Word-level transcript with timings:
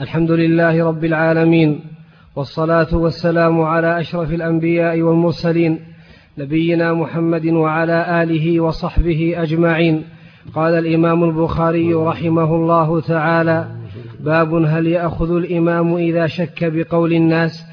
الحمد 0.00 0.30
لله 0.30 0.84
رب 0.84 1.04
العالمين 1.04 1.80
والصلاة 2.36 2.96
والسلام 2.96 3.60
على 3.60 4.00
أشرف 4.00 4.32
الأنبياء 4.32 5.02
والمرسلين 5.02 5.78
نبينا 6.38 6.92
محمد 6.92 7.46
وعلى 7.46 8.22
آله 8.22 8.60
وصحبه 8.60 9.34
أجمعين. 9.36 10.04
قال 10.54 10.74
الإمام 10.74 11.24
البخاري 11.24 11.94
رحمه 11.94 12.54
الله 12.54 13.00
تعالى 13.00 13.68
باب 14.20 14.54
هل 14.54 14.86
يأخذ 14.86 15.36
الإمام 15.36 15.94
إذا 15.94 16.26
شك 16.26 16.64
بقول 16.64 17.12
الناس؟ 17.12 17.64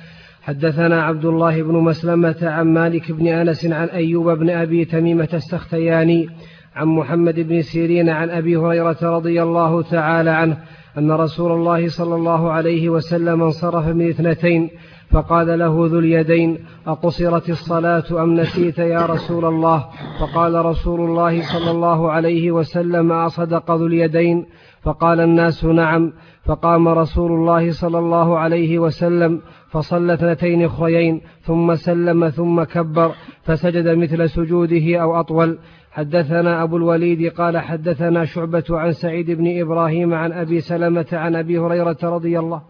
حدثنا 0.42 1.04
عبد 1.04 1.26
الله 1.26 1.64
بن 1.64 1.74
مسلمة 1.76 2.38
عن 2.42 2.74
مالك 2.74 3.12
بن 3.12 3.28
أنس 3.28 3.66
عن 3.66 3.88
أيوب 3.88 4.30
بن 4.30 4.50
أبي 4.50 4.86
تميمة 4.86 5.30
السختياني 5.34 6.30
عن 6.76 6.88
محمد 6.88 7.40
بن 7.40 7.62
سيرين 7.62 8.10
عن 8.10 8.30
أبي 8.30 8.58
هريرة 8.58 8.98
رضي 9.02 9.44
الله 9.44 9.82
تعالى 9.82 10.30
عنه 10.30 10.58
أن 10.98 11.12
رسول 11.12 11.52
الله 11.52 11.88
صلى 11.88 12.16
الله 12.16 12.52
عليه 12.52 12.90
وسلم 12.90 13.44
انصرف 13.44 13.88
من 13.88 14.10
اثنتين 14.10 14.70
فقال 15.12 15.60
له 15.60 15.88
ذو 15.92 16.00
اليدين 16.00 16.58
أقصرت 16.88 17.50
الصلاة 17.50 18.24
أم 18.24 18.36
نسيت 18.36 18.78
يا 18.78 19.06
رسول 19.06 19.46
الله؟ 19.46 19.86
فقال 20.20 20.66
رسول 20.66 21.00
الله 21.02 21.42
صلى 21.42 21.72
الله 21.72 22.12
عليه 22.12 22.52
وسلم 22.52 23.12
أصدق 23.12 23.72
ذو 23.72 23.86
اليدين؟ 23.86 24.46
فقال 24.84 25.20
الناس 25.20 25.66
نعم. 25.66 26.14
فقام 26.46 26.88
رسول 26.88 27.32
الله 27.32 27.72
صلى 27.72 28.00
الله 28.00 28.38
عليه 28.38 28.80
وسلم 28.80 29.42
فصلى 29.70 30.14
اثنتين 30.14 30.66
أخريين 30.66 31.22
ثم 31.42 31.76
سلم 31.76 32.30
ثم 32.30 32.64
كبر 32.64 33.12
فسجد 33.44 33.88
مثل 33.88 34.30
سجوده 34.30 35.02
أو 35.02 35.20
أطول. 35.20 35.58
حدثنا 35.92 36.64
أبو 36.64 36.78
الوليد 36.78 37.34
قال 37.34 37.58
حدثنا 37.58 38.26
شعبة 38.26 38.64
عن 38.70 38.92
سعيد 38.92 39.32
بن 39.32 39.62
إبراهيم 39.62 40.14
عن 40.14 40.32
أبي 40.32 40.62
سلمة 40.62 41.08
عن 41.12 41.36
أبي 41.36 41.60
هريرة 41.60 41.98
رضي 42.04 42.40
الله 42.40 42.62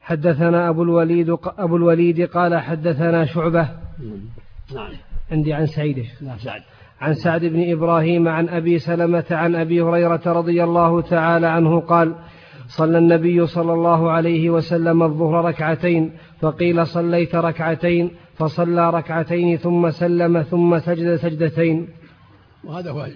حدثنا 0.00 0.68
أبو 0.68 0.82
الوليد 0.82 1.36
أبو 1.44 1.76
الوليد 1.76 2.20
قال 2.20 2.58
حدثنا 2.58 3.24
شعبة. 3.24 3.68
نعم. 4.74 4.92
عندي 5.32 5.52
عن 5.52 5.66
سعيد. 5.66 6.04
نعم 6.20 6.38
سعد. 6.38 6.60
عن 7.00 7.14
سعد 7.14 7.44
بن 7.44 7.72
إبراهيم 7.72 8.28
عن 8.28 8.48
أبي 8.48 8.78
سلمة 8.78 9.24
عن 9.30 9.54
أبي 9.54 9.82
هريرة 9.82 10.22
رضي 10.26 10.64
الله 10.64 11.00
تعالى 11.00 11.46
عنه 11.46 11.80
قال 11.80 12.14
صلى 12.66 12.98
النبي 12.98 13.46
صلى 13.46 13.72
الله 13.72 14.10
عليه 14.10 14.50
وسلم 14.50 15.02
الظهر 15.02 15.44
ركعتين 15.44 16.12
فقيل 16.40 16.86
صليت 16.86 17.34
ركعتين 17.34 18.10
فصلى 18.38 18.90
ركعتين 18.90 19.56
ثم 19.56 19.90
سلم 19.90 20.42
ثم 20.42 20.78
سجد 20.78 21.16
سجدتين. 21.16 21.88
وهذا 22.64 22.90
هو 22.90 23.08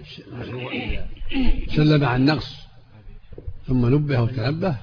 سلم 1.75 2.05
عن 2.05 2.25
نقص 2.25 2.67
ثم 3.67 3.95
نبه 3.95 4.21
وتنبه 4.21 4.75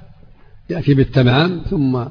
يأتي 0.70 0.94
بالتمام 0.94 1.62
ثم 1.70 2.04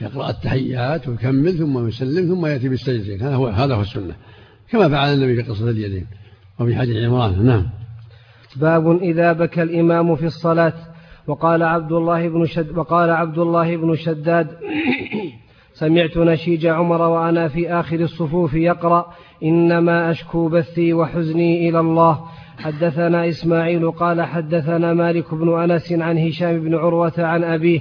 يقرأ 0.00 0.30
التحيات 0.30 1.08
ويكمل 1.08 1.58
ثم 1.58 1.88
يسلم 1.88 2.34
ثم 2.34 2.46
يأتي 2.46 2.68
بالسجدتين 2.68 3.22
هذا 3.22 3.34
هو 3.34 3.46
هذا 3.46 3.74
هو 3.74 3.80
السنة. 3.80 4.14
كما 4.70 4.88
فعل 4.88 5.14
النبي 5.14 5.42
في 5.42 5.50
قصة 5.50 5.70
اليدين 5.70 6.06
وفي 6.60 6.76
حديث 6.76 6.96
عمران. 7.04 7.46
نعم. 7.46 7.66
باب 8.56 9.02
إذا 9.02 9.32
بكى 9.32 9.62
الإمام 9.62 10.16
في 10.16 10.26
الصلاة. 10.26 10.74
وقال 11.26 11.62
عبد 11.62 11.92
الله 11.92 12.28
بن 12.28 12.46
شد 12.46 12.78
وقال 12.78 13.10
عبد 13.10 13.38
الله 13.38 13.76
بن 13.76 13.96
شداد 13.96 14.48
سمعت 15.78 16.16
نشيج 16.16 16.66
عمر 16.66 17.02
وأنا 17.02 17.48
في 17.48 17.72
آخر 17.72 17.96
الصفوف 18.00 18.54
يقرأ 18.54 19.06
إنما 19.42 20.10
أشكو 20.10 20.48
بثي 20.48 20.92
وحزني 20.92 21.68
إلى 21.68 21.80
الله. 21.80 22.20
حدثنا 22.58 23.28
إسماعيل 23.28 23.90
قال 23.90 24.22
حدثنا 24.22 24.94
مالك 24.94 25.34
بن 25.34 25.62
أنس 25.62 25.92
عن 25.92 26.18
هشام 26.18 26.60
بن 26.60 26.74
عروة 26.74 27.12
عن 27.18 27.44
أبيه 27.44 27.80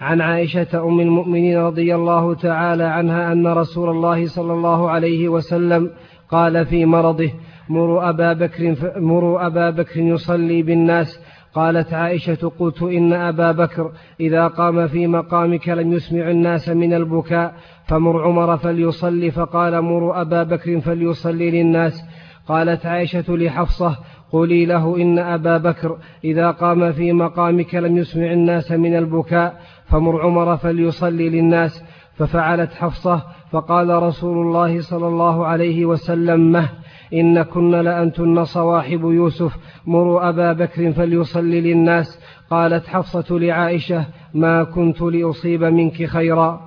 عن 0.00 0.20
عائشة 0.20 0.66
أم 0.74 1.00
المؤمنين 1.00 1.58
رضي 1.58 1.94
الله 1.94 2.34
تعالى 2.34 2.84
عنها 2.84 3.32
أن 3.32 3.46
رسول 3.46 3.90
الله 3.90 4.26
صلى 4.26 4.52
الله 4.52 4.90
عليه 4.90 5.28
وسلم 5.28 5.90
قال 6.30 6.66
في 6.66 6.84
مرضه 6.84 7.30
مروا 7.68 8.08
أبا 8.08 8.32
بكر, 8.32 8.76
مروا 8.96 9.46
أبا 9.46 9.70
بكر 9.70 10.00
يصلي 10.00 10.62
بالناس 10.62 11.20
قالت 11.56 11.92
عائشة 11.94 12.52
قلت 12.58 12.82
إن 12.82 13.12
أبا 13.12 13.52
بكر 13.52 13.92
إذا 14.20 14.46
قام 14.46 14.88
في 14.88 15.06
مقامك 15.06 15.68
لم 15.68 15.92
يسمع 15.92 16.30
الناس 16.30 16.68
من 16.68 16.94
البكاء 16.94 17.54
فمر 17.86 18.22
عمر 18.22 18.56
فليصلي 18.56 19.30
فقال 19.30 19.82
مروا 19.82 20.20
أبا 20.20 20.42
بكر 20.42 20.80
فليصلي 20.80 21.50
للناس. 21.50 22.04
قالت 22.48 22.86
عائشة 22.86 23.24
لحفصة 23.28 23.96
قولي 24.32 24.66
له 24.66 24.96
إن 24.96 25.18
أبا 25.18 25.58
بكر 25.58 25.98
إذا 26.24 26.50
قام 26.50 26.92
في 26.92 27.12
مقامك 27.12 27.74
لم 27.74 27.96
يسمع 27.96 28.32
الناس 28.32 28.72
من 28.72 28.96
البكاء 28.96 29.60
فمر 29.86 30.22
عمر 30.22 30.56
فليصلي 30.56 31.28
للناس. 31.28 31.84
ففعلت 32.14 32.74
حفصة 32.74 33.22
فقال 33.50 34.02
رسول 34.02 34.46
الله 34.46 34.80
صلى 34.80 35.06
الله 35.06 35.46
عليه 35.46 35.84
وسلم 35.86 36.52
مه. 36.52 36.68
إن 37.12 37.42
كن 37.42 37.70
لأنتن 37.70 38.44
صواحب 38.44 39.00
يوسف 39.00 39.56
مروا 39.86 40.28
أبا 40.28 40.52
بكر 40.52 40.92
فليصلي 40.92 41.60
للناس. 41.60 42.18
قالت 42.50 42.86
حفصة 42.86 43.38
لعائشة 43.38 44.06
ما 44.34 44.64
كنت 44.64 45.02
لأصيب 45.02 45.64
منك 45.64 46.04
خيرا. 46.04 46.60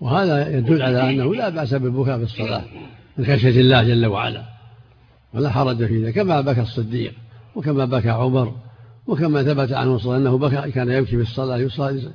وهذا 0.00 0.58
يدل 0.58 0.82
على 0.82 1.10
أنه 1.10 1.34
لا 1.34 1.48
بأس 1.48 1.74
بالبكاء 1.74 2.16
في 2.18 2.24
الصلاة 2.24 2.62
من 3.18 3.24
خشية 3.24 3.60
الله 3.60 3.82
جل 3.82 4.06
وعلا. 4.06 4.42
ولا 5.34 5.50
حرج 5.50 5.86
في 5.86 6.04
ذلك 6.04 6.14
كما 6.14 6.40
بكى 6.40 6.60
الصديق 6.60 7.12
وكما 7.54 7.84
بكى 7.84 8.10
عمر 8.10 8.52
وكما 9.06 9.42
ثبت 9.42 9.72
عنه 9.72 9.98
صلى 9.98 10.16
أنه 10.16 10.38
بكى 10.38 10.70
كان 10.70 10.90
يبكي 10.90 11.16
في 11.16 11.22
الصلاة 11.22 11.56
يصلي 11.58 12.10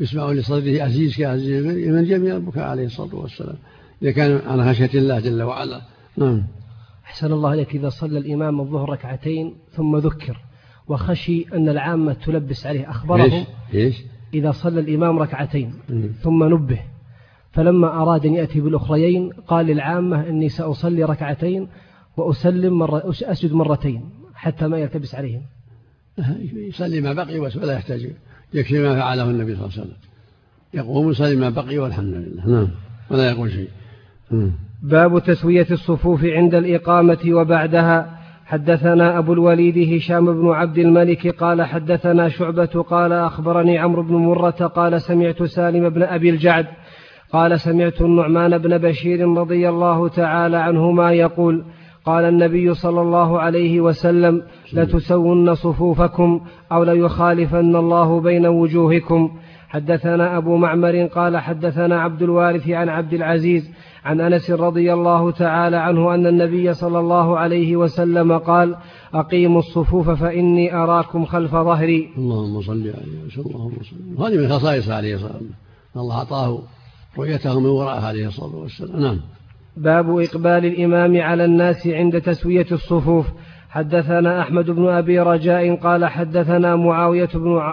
يسمع 0.00 0.32
لصدره 0.32 0.82
عزيز 0.82 1.16
كعزيز 1.16 1.66
من 1.66 2.04
جميع 2.04 2.36
البكاء 2.36 2.64
عليه 2.64 2.86
الصلاة 2.86 3.14
والسلام. 3.14 3.56
إذا 4.02 4.10
كان 4.10 4.40
عن 4.46 4.68
خشية 4.68 4.98
الله 4.98 5.20
جل 5.20 5.42
وعلا. 5.42 5.80
نعم. 6.16 6.42
أحسن 7.10 7.32
الله 7.32 7.54
لك 7.54 7.74
إذا 7.74 7.88
صلى 7.88 8.18
الإمام 8.18 8.60
الظهر 8.60 8.90
ركعتين 8.90 9.54
ثم 9.70 9.96
ذكر 9.96 10.40
وخشي 10.88 11.46
أن 11.54 11.68
العامة 11.68 12.12
تلبس 12.12 12.66
عليه 12.66 12.90
أخبرهم 12.90 13.46
إيش؟ 13.74 14.02
إذا 14.34 14.50
صلى 14.50 14.80
الإمام 14.80 15.18
ركعتين 15.18 15.74
ثم 16.22 16.44
نبه. 16.44 16.80
فلما 17.52 18.02
أراد 18.02 18.26
أن 18.26 18.34
يأتي 18.34 18.60
بالأخريين 18.60 19.30
قال 19.32 19.66
للعامة 19.66 20.28
أني 20.28 20.48
سأصلي 20.48 21.04
ركعتين 21.04 21.68
وأسلم 22.16 22.78
مرة 22.78 23.02
أسجد 23.22 23.52
مرتين 23.52 24.10
حتى 24.34 24.68
ما 24.68 24.78
يلتبس 24.78 25.14
عليهم. 25.14 25.42
يصلي 26.52 27.00
ما 27.00 27.12
بقي 27.12 27.38
ولا 27.38 27.72
يحتاج 27.72 28.10
يكفي 28.54 28.78
ما 28.78 28.94
فعله 28.94 29.30
النبي 29.30 29.56
صلى 29.56 29.64
الله 29.64 29.74
عليه 29.74 29.82
وسلم. 29.82 29.96
يقوم 30.74 31.10
يصلي 31.10 31.36
ما 31.36 31.50
بقي 31.50 31.78
والحمد 31.78 32.14
لله. 32.14 32.48
نعم. 32.48 32.68
ولا 33.10 33.30
يقول 33.30 33.52
شيء. 33.52 33.68
باب 34.82 35.18
تسوية 35.18 35.66
الصفوف 35.70 36.24
عند 36.24 36.54
الإقامة 36.54 37.18
وبعدها. 37.28 38.10
حدثنا 38.46 39.18
أبو 39.18 39.32
الوليد 39.32 39.94
هشام 39.94 40.40
بن 40.40 40.48
عبد 40.48 40.78
الملك 40.78 41.28
قال 41.28 41.62
حدثنا 41.62 42.28
شعبة 42.28 42.84
قال 42.90 43.12
أخبرني 43.12 43.78
عمرو 43.78 44.02
بن 44.02 44.14
مرة 44.14 44.50
قال 44.50 45.00
سمعت 45.02 45.42
سالم 45.42 45.88
بن 45.88 46.02
أبي 46.02 46.30
الجعد 46.30 46.66
قال 47.32 47.60
سمعت 47.60 48.00
النعمان 48.00 48.58
بن 48.58 48.78
بشير 48.78 49.28
رضي 49.28 49.68
الله 49.68 50.08
تعالى 50.08 50.56
عنهما 50.56 51.12
يقول 51.12 51.64
قال 52.04 52.24
النبي 52.24 52.74
صلى 52.74 53.00
الله 53.00 53.40
عليه 53.40 53.80
وسلم 53.80 54.42
لتسون 54.72 55.54
صفوفكم 55.54 56.40
أو 56.72 56.84
ليخالفن 56.84 57.76
الله 57.76 58.20
بين 58.20 58.46
وجوهكم. 58.46 59.30
حدثنا 59.68 60.36
أبو 60.36 60.56
معمر 60.56 61.04
قال 61.04 61.36
حدثنا 61.36 62.02
عبد 62.02 62.22
الوارث 62.22 62.68
عن 62.68 62.88
عبد 62.88 63.14
العزيز 63.14 63.70
عن 64.04 64.20
أنس 64.20 64.50
رضي 64.50 64.92
الله 64.92 65.30
تعالى 65.30 65.76
عنه 65.76 66.14
أن 66.14 66.26
النبي 66.26 66.74
صلى 66.74 66.98
الله 66.98 67.38
عليه 67.38 67.76
وسلم 67.76 68.38
قال 68.38 68.76
أقيموا 69.14 69.58
الصفوف 69.58 70.10
فإني 70.10 70.74
أراكم 70.74 71.24
خلف 71.24 71.50
ظهري. 71.50 72.08
اللهم 72.18 72.62
صل 72.62 72.72
عليه 72.72 73.26
وسلم. 73.26 73.44
اللهم 73.46 73.72
صل 73.82 74.24
هذه 74.24 74.36
من 74.36 74.48
خصائص 74.48 74.90
عليه 74.90 75.14
الصلاة 75.14 75.32
والسلام. 75.32 75.52
الله 75.96 76.18
أعطاه 76.18 76.62
رؤيته 77.18 77.60
من 77.60 77.66
وراء 77.66 78.04
عليه 78.04 78.26
الصلاة 78.26 78.56
والسلام. 78.56 79.02
نعم. 79.02 79.20
باب 79.76 80.18
إقبال 80.18 80.66
الإمام 80.66 81.20
على 81.20 81.44
الناس 81.44 81.86
عند 81.86 82.20
تسوية 82.20 82.66
الصفوف. 82.72 83.26
حدثنا 83.70 84.40
أحمد 84.40 84.70
بن 84.70 84.88
أبي 84.88 85.20
رجاء 85.20 85.74
قال 85.74 86.06
حدثنا 86.06 86.76
معاوية 86.76 87.28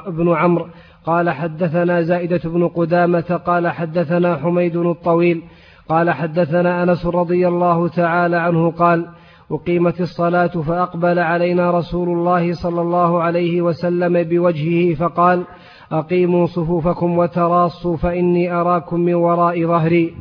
بن 0.08 0.34
عمرو 0.36 0.68
قال 1.06 1.30
حدثنا 1.30 2.02
زائدة 2.02 2.42
بن 2.46 2.68
قدامة 2.68 3.42
قال 3.46 3.68
حدثنا 3.68 4.38
حميد 4.38 4.76
الطويل 4.76 5.44
قال 5.90 6.12
حدثنا 6.12 6.84
أنس 6.84 7.06
رضي 7.06 7.48
الله 7.48 7.88
تعالى 7.88 8.36
عنه 8.38 8.72
قال 8.72 9.08
أقيمت 9.52 10.02
الصلاة 10.02 10.48
فأقبل 10.48 11.20
علينا 11.20 11.72
رسول 11.72 12.10
الله 12.10 12.54
صلى 12.54 12.82
الله 12.82 13.22
عليه 13.24 13.62
وسلم 13.62 14.24
بوجهه 14.24 14.96
فقال 14.96 15.44
أقيموا 15.92 16.48
صفوفكم 16.48 17.18
وتراصوا 17.18 17.98
فإني 17.98 18.52
أراكم 18.52 19.00
من 19.00 19.14
وراء 19.14 19.68
ظهري. 19.68 20.14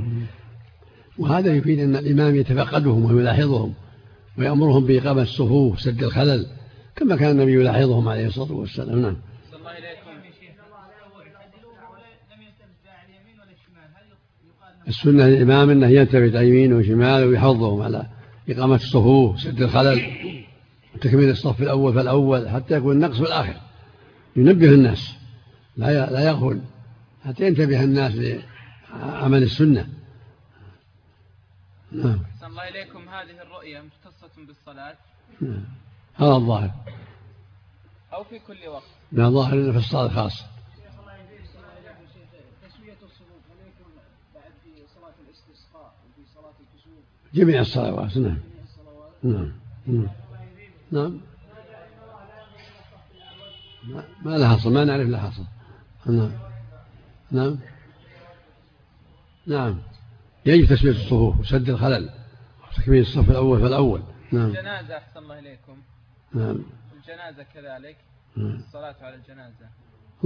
وهذا 1.19 1.55
يفيد 1.55 1.79
أن 1.79 1.97
الإمام 1.97 2.35
يتفقدهم 2.35 3.05
ويلاحظهم 3.05 3.73
ويأمرهم 4.39 4.85
بإقامة 4.87 5.23
الصفوف 5.23 5.81
سد 5.81 6.03
الخلل 6.03 6.47
كما 6.97 7.17
كان 7.17 7.31
النبي 7.31 7.53
يلاحظهم 7.53 8.09
عليه 8.09 8.27
الصلاة 8.27 8.53
والسلام. 8.53 8.99
نعم. 8.99 9.17
السنة 14.89 15.27
للإمام 15.27 15.71
أنه 15.71 15.87
يلتفت 15.87 16.35
يمين 16.35 16.73
وشمال 16.73 17.25
ويحضهم 17.25 17.83
على 17.83 18.07
إقامة 18.49 18.75
الصفوف 18.75 19.41
سد 19.41 19.63
الخلل 19.63 20.03
وتكميل 20.95 21.31
الصف 21.31 21.63
الأول 21.63 21.95
فالأول 21.95 22.49
حتى 22.49 22.75
يكون 22.75 22.93
النقص 22.93 23.17
في 23.17 23.23
الآخر. 23.23 23.61
ينبه 24.37 24.71
الناس 24.71 25.15
لا 25.77 26.11
لا 26.11 26.21
يغفل 26.21 26.61
حتى 27.25 27.47
ينتبه 27.47 27.85
الناس 27.85 28.13
لعمل 28.15 29.43
السنة. 29.43 29.89
نعم. 31.93 32.21
الله 32.47 32.69
إليكم. 32.69 33.09
هذه 33.09 33.43
الرؤية 33.43 33.81
مختصة 33.81 34.47
بالصلاة. 34.47 34.97
نعم. 35.41 35.65
هذا 36.15 36.35
الظاهر. 36.35 36.71
أو 38.13 38.25
في 38.25 38.39
كل 38.39 38.69
وقت. 38.69 38.83
لا 39.13 39.29
ظاهر 39.29 39.73
في 39.73 39.79
الصلاة 39.79 40.09
خاصة 40.09 40.56
جميع 47.37 47.61
الصلوات. 47.61 48.17
نعم. 48.17 48.39
نعم. 49.23 49.53
نعم, 49.87 50.09
نعم. 50.93 51.21
ما 54.23 54.31
لها 54.31 54.57
حصل. 54.57 54.73
ما 54.73 54.85
نعرف 54.85 55.09
لها 55.09 55.31
حصل. 55.31 55.45
نعم. 56.07 56.31
نعم. 57.31 57.57
نعم. 59.47 59.79
يجب 60.47 60.67
تسوية 60.67 60.91
الصفوف 60.91 61.41
وسد 61.41 61.69
الخلل 61.69 62.11
وتكميل 62.69 63.01
الصف 63.01 63.31
الأول 63.31 63.61
فالأول. 63.61 64.03
نعم. 64.33 64.47
الجنازة 64.47 64.97
أحسن 64.97 65.19
الله 65.19 65.39
إليكم. 65.39 65.77
نعم. 66.35 66.59
الجنازة 66.97 67.43
كذلك. 67.55 67.97
نعم. 68.37 68.57
الصلاة 68.57 68.97
على 69.01 69.15
الجنازة. 69.15 69.67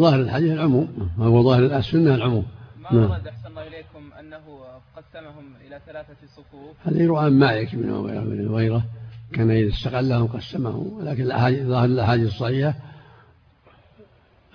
ظاهر 0.01 0.21
الحديث 0.21 0.53
العموم. 0.53 1.11
هو 1.19 1.43
ظاهر 1.43 1.79
السنة 1.79 2.15
العموم. 2.15 2.47
ما 2.81 2.93
نعم. 2.93 3.11
ورد 3.11 3.27
أحسن 3.27 3.47
الله 3.47 3.67
إليكم 3.67 4.13
أنه 4.13 4.61
قسمهم 4.97 5.55
إلى 5.67 5.81
ثلاثة 5.87 6.17
صفوف؟ 6.37 6.77
هذا 6.85 7.03
يروى 7.03 7.25
عن 7.25 7.39
مالك 7.39 7.75
بن 7.75 7.91
وغيره 7.91 8.85
كان 9.33 9.51
إذا 9.51 9.69
استقلهم 9.69 10.27
قسمهم 10.27 11.03
لكن 11.03 11.29
ظاهر 11.69 11.85
الأحاديث 11.85 12.27
الصحيحة 12.27 12.75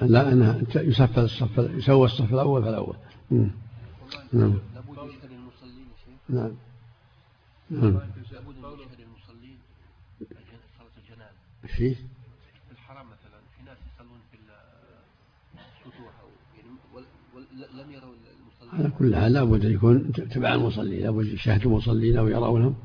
لا 0.01 0.31
أنها 0.31 0.62
يسفل 0.75 1.24
الصف 1.24 1.57
يسوى 1.57 2.06
الصف 2.06 2.33
الأول 2.33 2.63
فالأول. 2.63 2.95
نعم. 3.30 3.51
نعم. 4.33 4.60
نعم. 6.30 6.51
نعم 7.69 8.00
في 11.68 11.95
الحرام 12.72 13.06
مثلا 13.06 13.39
في 13.57 13.63
ناس 13.66 13.77
يصلون 13.94 14.19
في 14.31 14.38
السطوح 15.54 16.13
أو 16.22 16.30
لم 17.74 17.92
يروا 17.92 18.14
المصلين. 18.14 18.74
على 18.74 18.90
كل 19.00 19.16
حال 19.16 19.34
لابد 19.34 19.66
أن 19.66 19.72
يكون 19.72 20.12
تبع 20.12 20.54
المصلين 20.54 21.04
لابد 21.04 21.26
يشاهدوا 21.26 21.72
المصلين 21.72 22.18
أو 22.18 22.28
يرونهم 22.28 22.76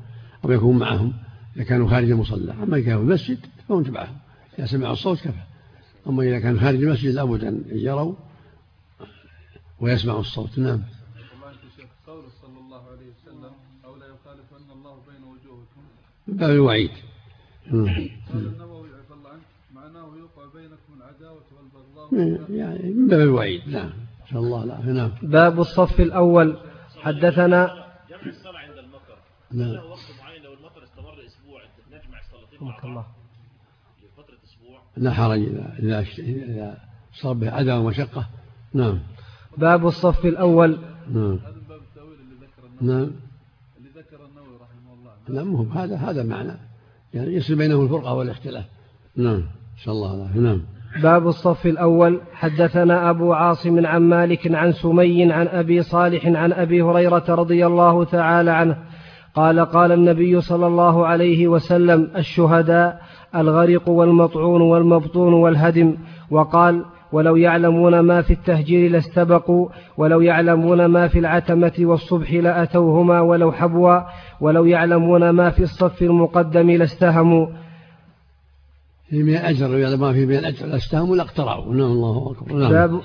أو 0.45 0.51
يكون 0.51 0.79
معهم. 0.79 1.13
إذا 1.55 1.63
كانوا 1.63 1.89
خارج 1.89 2.11
المصلى 2.11 2.51
أما 2.51 2.77
إذا 2.77 2.85
كانوا 2.85 2.99
في 2.99 3.07
المسجد 3.07 3.39
فهم 3.69 3.83
تبعهم. 3.83 4.17
إذا 4.59 4.65
سمعوا 4.65 4.93
الصوت 4.93 5.19
كفى. 5.19 5.43
أما 6.07 6.23
إذا 6.23 6.39
كانوا 6.39 6.59
خارج 6.59 6.83
المسجد 6.83 7.13
لابد 7.13 7.43
أن 7.43 7.63
يروا 7.71 8.15
ويسمعوا 9.79 10.19
الصوت. 10.19 10.59
نعم. 10.59 10.81
قول 12.07 12.23
صلى 12.41 12.59
الله 12.59 12.81
عليه 12.91 13.07
وسلم 13.09 13.51
أو 13.85 13.95
لا 13.95 14.05
يخالفن 14.05 14.71
الله 14.71 14.95
بين 15.07 15.23
وجوهكم. 15.23 15.81
من 16.27 16.37
باب 16.37 16.49
الوعيد. 16.49 16.91
يعني 22.49 22.93
من 22.93 23.07
باب 23.07 23.19
الوعيد. 23.19 23.69
نعم. 23.69 23.89
نسأل 24.25 24.37
الله. 24.37 24.63
العافية 24.63 24.91
نعم 24.91 25.11
باب 25.21 25.59
الصف 25.59 25.99
الأول. 25.99 26.57
حدثنا 27.01 27.65
جمع 28.09 28.29
الصلاة 28.29 28.57
عند 28.57 28.77
المطر 28.77 29.17
نعم. 29.51 29.71
له 29.71 29.85
وقت 29.85 29.99
معين 30.21 30.43
لو 30.43 30.53
المطر 30.53 30.83
استمر 30.83 31.25
أسبوع 31.25 31.61
نجمع 31.87 32.19
الصلاتين 32.19 32.67
مع 32.67 32.79
الله 32.83 33.05
لفترة 34.03 34.37
أسبوع 34.45 34.79
لا 34.97 35.11
حرج 35.11 35.39
إذا 35.79 36.05
إذا 36.19 36.77
صار 37.13 37.33
به 37.33 37.51
عداوة 37.51 37.79
ومشقة. 37.79 38.29
نعم. 38.73 38.99
باب 39.57 39.87
الصف 39.87 40.25
الأول. 40.25 40.79
نعم. 41.11 41.39
باب 41.69 41.81
التأويل 41.81 42.19
اللي 42.19 42.35
ذكر 42.35 42.67
النووي 42.81 42.99
نعم. 42.99 43.11
اللي 43.77 43.89
ذكر 43.95 44.25
النووي 44.25 44.57
رحمه 44.61 44.93
الله 44.93 45.13
لا 45.27 45.43
مو 45.43 45.63
هذا 45.63 45.95
هذا 45.95 46.23
معنى. 46.23 46.57
يعني 47.13 47.33
يصل 47.33 47.55
بينهم 47.55 47.83
الفرقة 47.83 48.13
والاختلاف. 48.13 48.65
نعم. 49.15 49.35
إن 49.35 49.77
شاء 49.77 49.93
الله. 49.93 50.37
نعم. 50.37 50.61
باب 50.99 51.27
الصف 51.27 51.65
الأول. 51.65 52.21
حدثنا 52.33 53.09
أبو 53.09 53.33
عاصم 53.33 53.85
عن 53.85 54.01
مالك 54.01 54.55
عن 54.55 54.71
سمي 54.71 55.33
عن 55.33 55.47
أبي 55.47 55.81
صالح 55.81 56.25
عن 56.25 56.53
أبي 56.53 56.81
هريرة 56.81 57.23
رضي 57.29 57.65
الله 57.65 58.03
تعالى 58.03 58.51
عنه 58.51 58.77
قال 59.35 59.59
قال 59.59 59.91
النبي 59.91 60.41
صلى 60.41 60.67
الله 60.67 61.05
عليه 61.05 61.47
وسلم 61.47 62.11
الشهداء 62.17 63.01
الغرق 63.35 63.89
والمطعون 63.89 64.61
والمبطون 64.61 65.33
والهدم. 65.33 65.95
وقال 66.31 66.85
ولو 67.11 67.35
يعلمون 67.35 67.99
ما 67.99 68.21
في 68.21 68.33
التهجير 68.33 68.91
لاستبقوا 68.91 69.69
ولو 69.97 70.21
يعلمون 70.21 70.85
ما 70.85 71.07
في 71.07 71.19
العتمة 71.19 71.73
والصبح 71.79 72.33
لأتوهما 72.33 73.21
ولو 73.21 73.51
حبوا 73.51 73.99
ولو 74.41 74.65
يعلمون 74.65 75.29
ما 75.29 75.49
في 75.49 75.63
الصف 75.63 76.01
المقدم 76.01 76.71
لاستهموا. 76.71 77.47
في 79.11 79.23
من 79.23 79.33
الأجر 79.33 79.67
لو 79.67 79.77
يعلم 79.77 79.99
ما 79.99 80.13
في 80.13 80.25
من 80.25 80.35
الأجر 80.35 80.65
لاستهموا 80.65 81.15
لاقترعوا 81.15 81.73
نعم 81.73 81.91
الله 81.91 82.31
أكبر. 82.31 82.53
نعم. 82.53 82.71
باب 82.71 83.01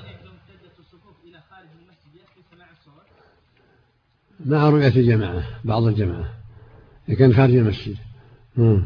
مع 4.45 4.69
رؤية 4.69 4.87
الجماعة 4.87 5.43
بعض 5.63 5.83
الجماعة. 5.83 6.25
إذا 7.09 7.17
كان 7.17 7.33
خارج 7.33 7.55
المسجد. 7.55 7.95
نعم. 8.57 8.85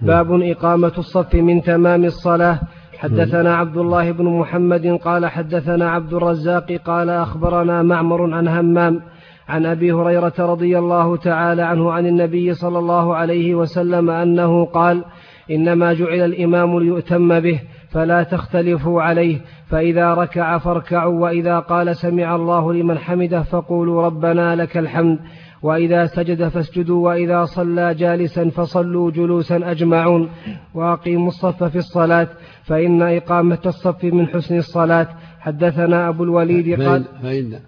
باب 0.00 0.42
إقامة 0.42 0.92
الصف 0.98 1.34
من 1.34 1.62
تمام 1.62 2.04
الصلاة. 2.04 2.60
حدثنا 2.98 3.56
عبد 3.56 3.76
الله 3.76 4.10
بن 4.12 4.24
محمد 4.24 4.86
قال 4.86 5.26
حدثنا 5.26 5.90
عبد 5.90 6.14
الرزاق 6.14 6.72
قال 6.72 7.10
أخبرنا 7.10 7.82
معمر 7.82 8.34
عن 8.34 8.48
همام 8.48 9.02
عن 9.48 9.66
أبي 9.66 9.92
هريرة 9.92 10.34
رضي 10.38 10.78
الله 10.78 11.16
تعالى 11.16 11.62
عنه 11.62 11.92
عن 11.92 12.06
النبي 12.06 12.54
صلى 12.54 12.78
الله 12.78 13.14
عليه 13.14 13.54
وسلم 13.54 14.10
أنه 14.10 14.64
قال 14.64 15.04
إنما 15.50 15.92
جعل 15.94 16.20
الإمام 16.24 16.78
ليؤتم 16.78 17.40
به 17.40 17.60
فلا 17.90 18.22
تختلفوا 18.22 19.02
عليه 19.02 19.40
فإذا 19.68 20.14
ركع 20.14 20.58
فاركعوا 20.58 21.20
وإذا 21.20 21.58
قال 21.58 21.96
سمع 21.96 22.36
الله 22.36 22.72
لمن 22.72 22.98
حمده 22.98 23.42
فقولوا 23.42 24.02
ربنا 24.02 24.56
لك 24.56 24.76
الحمد 24.76 25.18
وإذا 25.62 26.06
سجد 26.06 26.48
فاسجدوا 26.48 27.04
وإذا 27.04 27.44
صلى 27.44 27.94
جالسا 27.94 28.50
فصلوا 28.50 29.10
جلوسا 29.10 29.70
أجمعون. 29.70 30.30
وأقيموا 30.74 31.28
الصف 31.28 31.64
في 31.64 31.78
الصلاة 31.78 32.28
فإن 32.64 33.02
إقامة 33.02 33.58
الصف 33.66 34.04
من 34.04 34.26
حسن 34.26 34.58
الصلاة. 34.58 35.08
حدثنا 35.40 36.08
أبو 36.08 36.24
الوليد 36.24 36.82
قال 36.82 37.04
فإن 37.22 37.60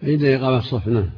فإن 0.00 0.34
إقامة 0.34 0.58
الصف 0.58 0.88
نعم. 0.88 1.10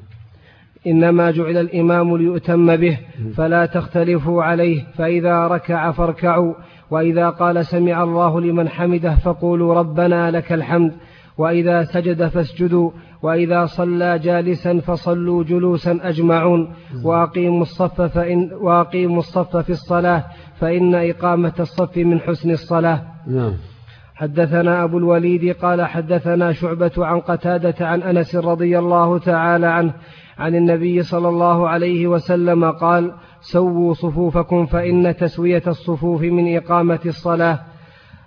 إنما 0.86 1.30
جعل 1.30 1.56
الإمام 1.56 2.16
ليؤتم 2.16 2.76
به 2.76 2.98
فلا 3.36 3.66
تختلفوا 3.66 4.42
عليه 4.42 4.84
فإذا 4.98 5.46
ركع 5.46 5.90
فاركعوا 5.90 6.54
وإذا 6.90 7.30
قال 7.30 7.66
سمع 7.66 8.02
الله 8.02 8.40
لمن 8.40 8.68
حمده 8.68 9.14
فقولوا 9.14 9.74
ربنا 9.74 10.30
لك 10.30 10.52
الحمد 10.52 10.92
وإذا 11.38 11.84
سجد 11.84 12.28
فاسجدوا 12.28 12.90
وإذا 13.22 13.66
صلى 13.66 14.18
جالسا 14.18 14.80
فصلوا 14.80 15.44
جلوسا 15.44 15.98
أجمعون. 16.02 16.74
وأقيموا 17.04 17.62
الصف 17.62 18.00
فإن 18.02 18.50
وأقيموا 18.52 19.18
الصف 19.18 19.56
في 19.56 19.70
الصلاة 19.70 20.24
فإن 20.60 20.94
إقامة 20.94 21.52
الصف 21.60 21.96
من 21.96 22.20
حسن 22.20 22.50
الصلاة. 22.50 23.02
نعم. 23.26 23.52
حدثنا 24.14 24.84
أبو 24.84 24.98
الوليد 24.98 25.56
قال 25.56 25.84
حدثنا 25.84 26.52
شعبة 26.52 26.92
عن 26.98 27.20
قتادة 27.20 27.86
عن 27.86 28.02
أنس 28.02 28.36
رضي 28.36 28.78
الله 28.78 29.18
تعالى 29.18 29.66
عنه 29.66 29.92
عن 30.38 30.54
النبي 30.54 31.02
صلى 31.02 31.28
الله 31.28 31.68
عليه 31.68 32.06
وسلم 32.06 32.70
قال 32.70 33.12
سووا 33.40 33.94
صفوفكم 33.94 34.66
فإن 34.66 35.16
تسوية 35.16 35.62
الصفوف 35.66 36.22
من 36.22 36.56
إقامة 36.56 37.00
الصلاة. 37.06 37.58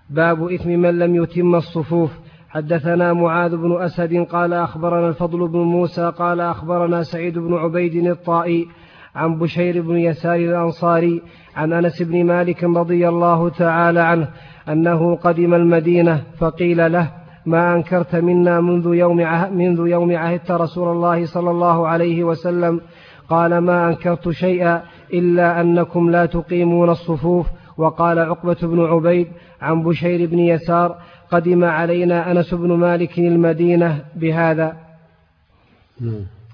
باب 0.10 0.52
إثم 0.52 0.70
من 0.70 1.00
لم 1.00 1.16
يتم 1.16 1.56
الصفوف. 1.56 2.12
حدثنا 2.50 3.14
معاذ 3.14 3.58
بن 3.58 3.82
أسد 3.82 4.18
قال 4.18 4.54
أخبرنا 4.54 5.08
الفضل 5.08 5.48
بن 5.48 5.60
موسى 5.60 6.14
قال 6.18 6.42
أخبرنا 6.42 7.04
سعيد 7.04 7.40
بن 7.40 7.54
عبيد 7.54 8.08
الطائي 8.08 8.68
عن 9.16 9.40
بشير 9.40 9.82
بن 9.82 9.98
يسار 9.98 10.36
الأنصاري 10.36 11.22
عن 11.56 11.74
أنس 11.74 12.02
بن 12.02 12.26
مالك 12.26 12.64
رضي 12.64 13.10
الله 13.10 13.50
تعالى 13.50 14.00
عنه 14.00 14.28
أنه 14.70 15.16
قدم 15.16 15.54
المدينة 15.54 16.24
فقيل 16.40 16.92
له 16.92 17.21
ما 17.46 17.76
أنكرت 17.76 18.16
منا 18.16 18.62
منذ 18.62 18.94
يوم 18.96 19.22
عهد 19.22 19.52
منذ 19.52 19.88
يوم 19.88 20.18
عهدت 20.18 20.52
رسول 20.52 20.88
الله 20.92 21.26
صلى 21.26 21.52
الله 21.52 21.88
عليه 21.88 22.24
وسلم. 22.24 22.82
قال 23.30 23.58
ما 23.58 23.88
أنكرت 23.88 24.30
شيئا 24.30 24.82
إلا 25.14 25.62
أنكم 25.62 26.10
لا 26.10 26.26
تقيمون 26.26 26.90
الصفوف. 26.90 27.48
وقال 27.78 28.20
عقبة 28.20 28.58
بن 28.62 28.86
عبيد 28.86 29.28
عن 29.62 29.84
بشير 29.84 30.30
بن 30.30 30.40
يسار 30.40 30.96
قدم 31.32 31.64
علينا 31.64 32.32
أنس 32.32 32.54
بن 32.54 32.72
مالك 32.72 33.20
المدينة 33.20 34.06
بهذا. 34.16 34.78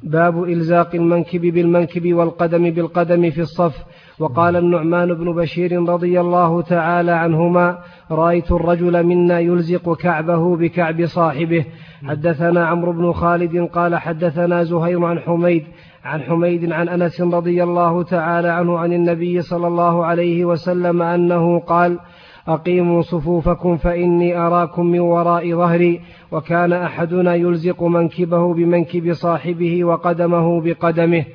باب 0.08 0.44
إلزاق 0.44 0.96
المنكب 0.96 1.42
بالمنكب 1.42 2.14
والقدم 2.14 2.72
بالقدم 2.72 3.30
في 3.30 3.42
الصف. 3.42 3.76
وقال 4.20 4.56
النعمان 4.56 5.14
بن 5.14 5.34
بشير 5.34 5.90
رضي 5.90 6.22
الله 6.22 6.62
تعالى 6.62 7.12
عنهما 7.12 7.78
رأيت 8.12 8.52
الرجل 8.52 9.04
منا 9.04 9.40
يلزق 9.40 9.94
كعبه 9.98 10.58
بكعب 10.58 11.06
صاحبه. 11.06 11.66
حدثنا 12.08 12.66
عمرو 12.66 12.92
بن 12.92 13.12
خالد 13.12 13.58
قال 13.58 13.96
حدثنا 13.96 14.64
زهير 14.64 15.06
عن 15.06 15.20
حميد 15.20 15.64
عن 16.08 16.22
حميد 16.22 16.72
عن 16.72 16.90
أنس 16.90 17.22
رضي 17.22 17.64
الله 17.64 18.04
تعالى 18.04 18.48
عنه 18.48 18.78
عن 18.78 18.94
النبي 18.94 19.42
صلى 19.42 19.68
الله 19.68 20.06
عليه 20.06 20.46
وسلم 20.46 21.02
أنه 21.02 21.60
قال 21.60 22.00
أقيموا 22.48 23.02
صفوفكم 23.02 23.78
فإني 23.78 24.38
أراكم 24.38 24.86
من 24.86 25.00
وراء 25.00 25.52
ظهري 25.52 26.02
وكان 26.32 26.74
أحدنا 26.74 27.36
يلزق 27.36 27.84
منكبه 27.84 28.54
بمنكب 28.54 29.14
صاحبه 29.14 29.84
وقدمه 29.84 30.62
بقدمه. 30.62 31.26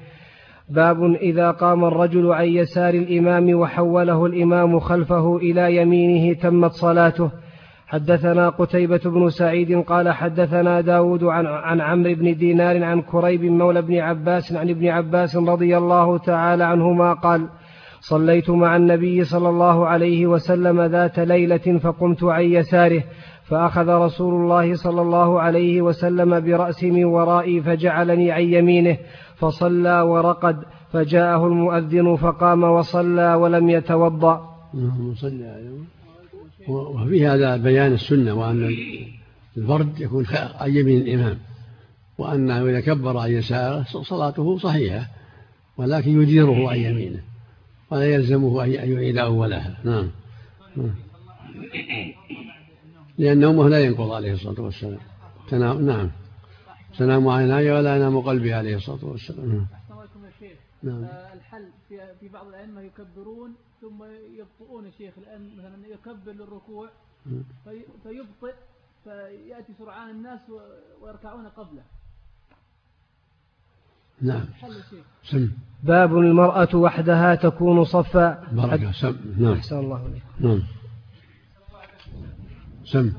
باب 0.69 1.05
إذا 1.05 1.51
قام 1.51 1.85
الرجل 1.85 2.33
عن 2.33 2.47
يسار 2.47 2.95
الإمام 2.95 3.55
وحوله 3.55 4.27
الإمام 4.27 4.79
خلفه 4.79 5.37
إلى 5.37 5.77
يمينه 5.77 6.35
تمت 6.35 6.73
صلاته. 6.73 7.31
حدثنا 7.93 8.49
قتيبة 8.49 9.01
بن 9.05 9.31
سعيد 9.31 9.81
قال 9.83 10.09
حدثنا 10.09 10.81
داود 10.81 11.25
عن, 11.25 11.47
عن 11.47 11.81
عمرو 11.81 12.15
بن 12.15 12.37
دينار 12.37 12.85
عن 12.85 13.03
كريب 13.03 13.45
مولى 13.45 13.83
بن 13.83 13.99
عباس 13.99 14.53
عن 14.53 14.71
ابن 14.71 14.89
عباس 14.89 15.37
رضي 15.37 15.77
الله 15.79 16.19
تعالى 16.19 16.65
عنهما 16.65 17.13
قال 17.13 17.49
صليت 18.03 18.51
مع 18.51 18.77
النبي 18.77 19.25
صلى 19.25 19.49
الله 19.49 19.87
عليه 19.87 20.27
وسلم 20.27 20.83
ذات 20.83 21.19
ليلة 21.19 21.79
فقمت 21.79 22.25
عن 22.25 22.45
يساره 22.45 23.05
فأخذ 23.45 23.89
رسول 23.89 24.35
الله 24.35 24.75
صلى 24.75 25.03
الله 25.03 25.41
عليه 25.41 25.83
وسلم 25.83 26.41
برأسي 26.41 26.91
من 26.91 27.05
ورائي 27.05 27.63
فجعلني 27.63 28.31
عن 28.31 28.43
يمينه 28.43 28.99
فصلى 29.37 30.01
ورقد 30.01 30.57
فجاءه 30.93 31.47
المؤذن 31.47 32.17
فقام 32.17 32.63
وصلى 32.63 33.35
ولم 33.35 33.71
يتوضأ. 33.71 34.49
وفي 36.69 37.27
هذا 37.27 37.57
بيان 37.57 37.93
السنة 37.93 38.35
وأن 38.35 38.71
الفرد 39.57 40.01
يكون 40.01 40.27
عن 40.61 40.71
يمين 40.71 41.01
الإمام 41.01 41.39
وأنه 42.19 42.67
إذا 42.67 42.81
كبر 42.81 43.19
عن 43.19 43.31
يساره 43.31 43.85
صلاته 44.03 44.59
صحيحة 44.59 45.07
ولكن 45.77 46.23
يديره 46.23 46.71
عن 46.71 46.79
يمينه. 46.79 47.32
ولا 47.93 48.05
يلزمه 48.05 48.65
أن 48.65 48.71
يعيد 48.71 49.19
أولها 49.19 49.77
نعم. 49.85 50.11
لأن 53.19 53.41
نومه 53.41 53.69
لا 53.69 53.81
ينقض 53.85 54.13
عليه 54.13 54.33
الصلاة 54.33 54.61
والسلام 54.61 55.01
تنام 55.49 55.87
نعم 55.87 56.11
تنام 56.99 57.29
عيناي 57.29 57.71
ولا 57.71 57.97
ينام 57.97 58.21
قلبي 58.21 58.55
عليه 58.55 58.77
الصلاة 58.77 59.05
والسلام 59.05 59.47
نعم. 59.47 59.67
نعم. 60.83 61.05
آه، 61.05 61.35
الحل 61.35 61.69
في 61.89 62.15
في 62.21 62.29
بعض 62.29 62.47
الأئمة 62.47 62.81
يكبرون 62.81 63.55
ثم 63.81 64.05
يبطئون 64.39 64.87
الشيخ 64.87 65.15
الآن 65.19 65.57
مثلا 65.57 65.87
يكبر 65.87 66.33
للركوع 66.33 66.89
نعم. 67.27 67.45
في 67.65 67.83
فيبطئ 68.03 68.55
فيأتي 69.05 69.73
سرعان 69.79 70.11
الناس 70.11 70.41
ويركعون 71.03 71.49
قبله 71.49 71.83
نعم. 74.23 74.45
سم. 75.25 75.51
باب 75.83 76.19
المرأة 76.19 76.77
وحدها 76.77 77.35
تكون 77.35 77.85
صفا. 77.85 78.39
بركة 78.53 78.93
سم. 78.93 79.17
نعم. 79.39 79.53
أحسن 79.53 79.79
الله 79.79 80.07
إليك. 80.07 80.23
نعم. 80.41 80.63
سم. 82.85 83.13